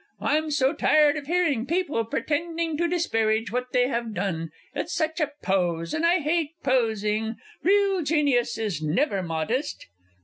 I'm 0.19 0.49
so 0.49 0.73
tired 0.73 1.15
of 1.15 1.27
hearing 1.27 1.67
people 1.67 2.03
pretending 2.05 2.75
to 2.75 2.87
disparage 2.87 3.51
what 3.51 3.71
they 3.71 3.87
have 3.87 4.15
done, 4.15 4.49
it's 4.73 4.95
such 4.95 5.19
a 5.19 5.29
pose, 5.43 5.93
and 5.93 6.07
I 6.07 6.17
hate 6.21 6.53
posing. 6.63 7.35
Real 7.61 8.01
genius 8.01 8.57
is 8.57 8.81
never 8.81 9.21
modest. 9.21 9.85